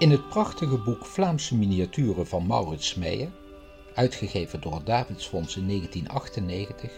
In 0.00 0.10
het 0.10 0.28
prachtige 0.28 0.78
boek 0.78 1.06
Vlaamse 1.06 1.56
miniaturen 1.56 2.26
van 2.26 2.46
Maurits 2.46 2.94
Meijer, 2.94 3.30
uitgegeven 3.94 4.60
door 4.60 4.74
het 4.74 4.86
Davidsfonds 4.86 5.56
in 5.56 5.66
1998, 5.66 6.90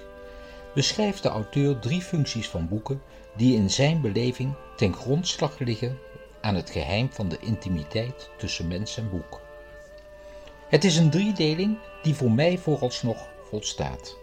beschrijft 0.75 1.23
de 1.23 1.29
auteur 1.29 1.79
drie 1.79 2.01
functies 2.01 2.49
van 2.49 2.69
boeken 2.69 3.03
die 3.37 3.57
in 3.57 3.71
zijn 3.71 4.01
beleving 4.01 4.55
ten 4.77 4.95
grondslag 4.95 5.59
liggen 5.59 5.99
aan 6.41 6.55
het 6.55 6.71
geheim 6.71 7.09
van 7.13 7.29
de 7.29 7.39
intimiteit 7.41 8.31
tussen 8.39 8.69
mens 8.69 8.97
en 8.97 9.11
boek. 9.11 9.41
Het 10.69 10.85
is 10.85 10.97
een 10.97 11.11
driedeling 11.11 11.79
die 12.03 12.15
voor 12.15 12.33
mij 12.33 12.59
vooralsnog 12.59 13.29
volstaat. 13.49 14.17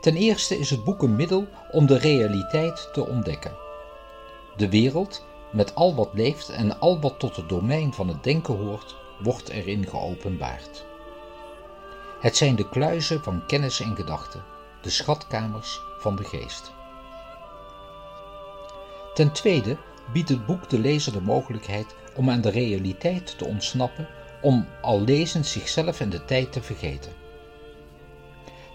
Ten 0.00 0.16
eerste 0.16 0.58
is 0.58 0.70
het 0.70 0.84
boek 0.84 1.02
een 1.02 1.16
middel 1.16 1.46
om 1.70 1.86
de 1.86 1.98
realiteit 1.98 2.88
te 2.92 3.06
ontdekken. 3.06 3.56
De 4.56 4.68
wereld, 4.68 5.28
met 5.50 5.74
al 5.74 5.94
wat 5.94 6.10
leeft 6.12 6.48
en 6.48 6.80
al 6.80 7.00
wat 7.00 7.18
tot 7.18 7.36
het 7.36 7.48
domein 7.48 7.92
van 7.92 8.08
het 8.08 8.24
denken 8.24 8.56
hoort, 8.56 8.96
wordt 9.18 9.48
erin 9.48 9.86
geopenbaard. 9.86 10.84
Het 12.20 12.36
zijn 12.36 12.56
de 12.56 12.68
kluizen 12.68 13.22
van 13.22 13.46
kennis 13.46 13.80
en 13.80 13.96
gedachten, 13.96 14.44
de 14.82 14.90
schatkamers 14.90 15.80
van 15.98 16.16
de 16.16 16.24
geest. 16.24 16.72
Ten 19.14 19.32
tweede 19.32 19.76
biedt 20.12 20.28
het 20.28 20.46
boek 20.46 20.68
de 20.68 20.78
lezer 20.78 21.12
de 21.12 21.20
mogelijkheid 21.20 21.94
om 22.16 22.30
aan 22.30 22.40
de 22.40 22.50
realiteit 22.50 23.38
te 23.38 23.44
ontsnappen, 23.44 24.08
om 24.42 24.66
al 24.82 25.00
lezend 25.00 25.46
zichzelf 25.46 26.00
en 26.00 26.10
de 26.10 26.24
tijd 26.24 26.52
te 26.52 26.62
vergeten. 26.62 27.12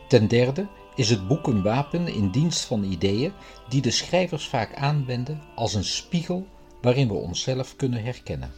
Ten 0.08 0.28
derde 0.28 0.68
is 0.96 1.10
het 1.10 1.28
boek 1.28 1.48
een 1.48 1.62
wapen 1.62 2.08
in 2.08 2.30
dienst 2.30 2.66
van 2.66 2.84
ideeën 2.84 3.34
die 3.70 3.82
de 3.82 3.92
schrijvers 3.92 4.48
vaak 4.48 4.76
aanwenden 4.76 5.42
als 5.56 5.74
een 5.74 5.84
spiegel 5.84 6.48
waarin 6.86 7.08
we 7.08 7.14
onszelf 7.14 7.76
kunnen 7.76 8.04
herkennen. 8.04 8.52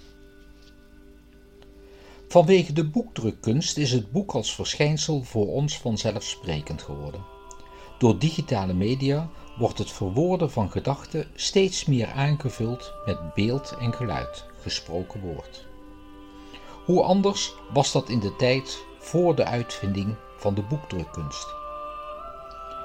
Vanwege 2.28 2.73
de 2.73 2.86
boekdrukkunst 2.86 3.78
is 3.78 3.92
het 3.92 4.11
boek 4.11 4.31
als 4.34 4.56
verschijnsel 4.56 5.23
voor 5.23 5.47
ons 5.47 5.78
vanzelfsprekend 5.78 6.81
geworden. 6.81 7.25
Door 8.00 8.19
digitale 8.19 8.73
media 8.73 9.30
wordt 9.58 9.78
het 9.78 9.92
verwoorden 9.92 10.52
van 10.52 10.72
gedachten 10.72 11.28
steeds 11.36 11.86
meer 11.86 12.11
aangevuld 12.11 12.94
met 13.06 13.34
beeld 13.34 13.75
en 13.80 13.94
geluid, 13.94 14.45
gesproken 14.62 15.19
woord. 15.22 15.66
Hoe 16.86 17.03
anders 17.03 17.53
was 17.73 17.91
dat 17.91 18.09
in 18.09 18.19
de 18.19 18.36
tijd 18.36 18.84
voor 19.00 19.36
de 19.36 19.45
uitvinding 19.45 20.16
van 20.38 20.53
de 20.53 20.62
boekdrukkunst? 20.62 21.47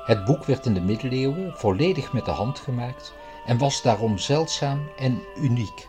Het 0.04 0.24
boek 0.24 0.44
werd 0.44 0.66
in 0.66 0.74
de 0.74 0.80
middeleeuwen 0.80 1.52
volledig 1.56 2.12
met 2.12 2.24
de 2.24 2.30
hand 2.30 2.58
gemaakt 2.58 3.12
en 3.46 3.58
was 3.58 3.82
daarom 3.82 4.18
zeldzaam 4.18 4.88
en 4.96 5.22
uniek. 5.36 5.88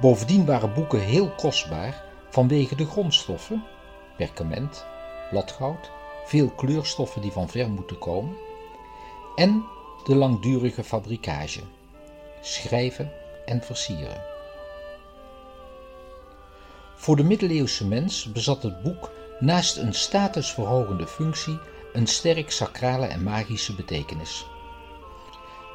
Bovendien 0.00 0.46
waren 0.46 0.74
boeken 0.74 1.00
heel 1.00 1.30
kostbaar 1.30 2.04
vanwege 2.30 2.74
de 2.74 2.86
grondstoffen, 2.86 3.64
perkament, 4.16 4.86
bladgoud, 5.30 5.90
veel 6.24 6.50
kleurstoffen 6.50 7.22
die 7.22 7.32
van 7.32 7.48
ver 7.48 7.70
moeten 7.70 7.98
komen 7.98 8.36
en 9.36 9.64
de 10.04 10.14
langdurige 10.14 10.84
fabrikage, 10.84 11.60
schrijven 12.40 13.12
en 13.44 13.62
versieren. 13.62 14.22
Voor 16.94 17.16
de 17.16 17.24
middeleeuwse 17.24 17.86
mens 17.86 18.32
bezat 18.32 18.62
het 18.62 18.82
boek 18.82 19.10
naast 19.38 19.76
een 19.76 19.94
statusverhogende 19.94 21.06
functie 21.06 21.58
een 21.92 22.06
sterk 22.06 22.50
sacrale 22.50 23.06
en 23.06 23.22
magische 23.22 23.74
betekenis. 23.74 24.46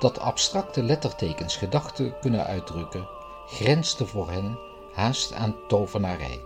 Dat 0.04 0.20
abstracte 0.20 0.84
lettertekens 0.84 1.56
gedachten 1.56 2.20
kunnen 2.20 2.46
uitdrukken, 2.46 3.08
grensde 3.48 4.06
voor 4.06 4.32
hen 4.32 4.60
haast 4.94 5.34
aan 5.34 5.56
tovenarij. 5.68 6.40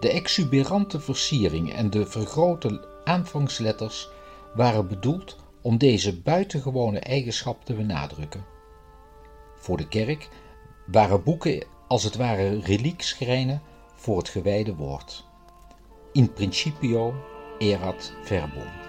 De 0.00 0.10
exuberante 0.10 1.00
versiering 1.00 1.72
en 1.72 1.90
de 1.90 2.06
vergrote 2.06 2.88
aanvangsletters 3.04 4.08
waren 4.54 4.88
bedoeld 4.88 5.36
om 5.60 5.78
deze 5.78 6.20
buitengewone 6.20 6.98
eigenschap 6.98 7.64
te 7.64 7.74
benadrukken. 7.74 8.44
Voor 9.56 9.76
de 9.76 9.88
kerk 9.88 10.28
waren 10.86 11.22
boeken 11.22 11.64
als 11.86 12.02
het 12.02 12.16
ware 12.16 12.60
reliekschrijnen 12.60 13.62
voor 13.94 14.18
het 14.18 14.28
gewijde 14.28 14.74
woord. 14.74 15.24
In 16.12 16.32
principio 16.32 17.14
erat 17.58 18.12
verbum. 18.22 18.87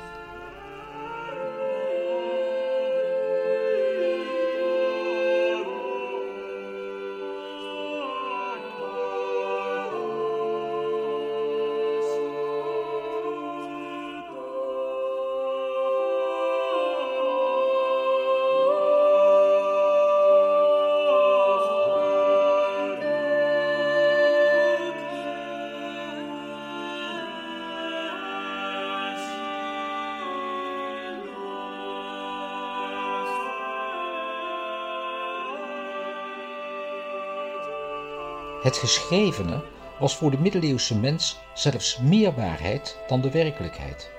Het 38.62 38.78
geschrevene 38.78 39.62
was 40.00 40.16
voor 40.16 40.32
de 40.32 40.38
middeleeuwse 40.38 41.00
mens 41.00 41.38
zelfs 41.54 41.98
meer 41.98 42.36
waarheid 42.36 42.98
dan 43.08 43.22
de 43.22 43.32
werkelijkheid. 43.32 44.12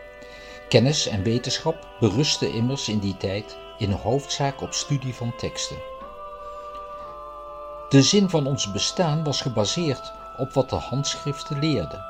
Kennis 0.69 1.06
en 1.06 1.23
wetenschap 1.23 1.89
berusten 2.01 2.53
immers 2.53 2.89
in 2.89 2.99
die 2.99 3.17
tijd 3.17 3.56
in 3.78 3.91
hoofdzaak 3.93 4.61
op 4.61 4.73
studie 4.73 5.15
van 5.15 5.37
teksten. 5.37 5.77
De 7.89 8.03
zin 8.03 8.31
van 8.31 8.47
ons 8.47 8.73
bestaan 8.73 9.25
was 9.25 9.41
gebaseerd 9.41 10.12
op 10.37 10.53
wat 10.53 10.71
de 10.71 10.77
handschriften 10.77 11.59
leerden. 11.59 12.05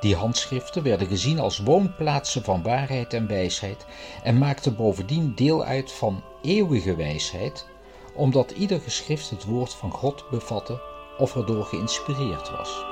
Die 0.00 0.16
handschriften 0.16 0.82
werden 0.82 1.06
gezien 1.06 1.38
als 1.38 1.58
woonplaatsen 1.58 2.44
van 2.44 2.62
waarheid 2.62 3.14
en 3.14 3.26
wijsheid 3.26 3.86
en 4.22 4.38
maakten 4.38 4.76
bovendien 4.76 5.34
deel 5.34 5.64
uit 5.64 5.92
van 5.92 6.22
eeuwige 6.42 6.96
wijsheid, 6.96 7.66
omdat 8.14 8.50
ieder 8.50 8.80
geschrift 8.80 9.30
het 9.30 9.44
woord 9.44 9.74
van 9.74 9.90
God 9.90 10.24
bevatte 10.30 10.89
of 11.20 11.36
erdoor 11.36 11.64
geïnspireerd 11.64 12.50
was. 12.50 12.84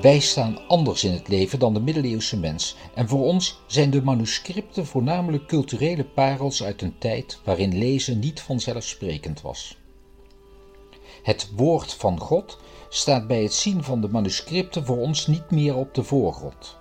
Wij 0.00 0.20
staan 0.20 0.58
anders 0.68 1.04
in 1.04 1.12
het 1.12 1.28
leven 1.28 1.58
dan 1.58 1.74
de 1.74 1.80
middeleeuwse 1.80 2.38
mens 2.38 2.76
en 2.94 3.08
voor 3.08 3.24
ons 3.24 3.60
zijn 3.66 3.90
de 3.90 4.02
manuscripten 4.02 4.86
voornamelijk 4.86 5.46
culturele 5.46 6.04
parels 6.04 6.62
uit 6.62 6.82
een 6.82 6.98
tijd 6.98 7.40
waarin 7.44 7.78
lezen 7.78 8.18
niet 8.18 8.40
vanzelfsprekend 8.40 9.40
was. 9.40 9.76
Het 11.22 11.50
woord 11.56 11.92
van 11.92 12.20
God 12.20 12.58
staat 12.88 13.26
bij 13.26 13.42
het 13.42 13.54
zien 13.54 13.82
van 13.84 14.00
de 14.00 14.08
manuscripten 14.08 14.84
voor 14.84 14.98
ons 14.98 15.26
niet 15.26 15.50
meer 15.50 15.76
op 15.76 15.94
de 15.94 16.04
voorgrond. 16.04 16.76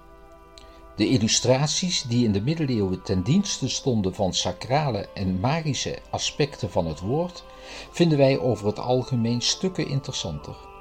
De 0.95 1.07
illustraties 1.07 2.01
die 2.01 2.25
in 2.25 2.31
de 2.31 2.41
middeleeuwen 2.41 3.03
ten 3.03 3.23
dienste 3.23 3.69
stonden 3.69 4.15
van 4.15 4.33
sacrale 4.33 5.09
en 5.13 5.39
magische 5.39 5.99
aspecten 6.09 6.71
van 6.71 6.85
het 6.85 6.99
woord, 6.99 7.43
vinden 7.91 8.17
wij 8.17 8.39
over 8.39 8.67
het 8.67 8.79
algemeen 8.79 9.41
stukken 9.41 9.87
interessanter. 9.87 10.71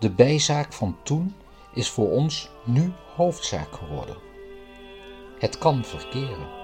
De 0.00 0.10
bijzaak 0.10 0.72
van 0.72 0.96
toen 1.02 1.34
is 1.74 1.90
voor 1.90 2.10
ons 2.10 2.50
nu 2.64 2.92
hoofdzaak 3.16 3.72
geworden. 3.72 4.16
Het 5.38 5.58
kan 5.58 5.84
verkeren. 5.84 6.59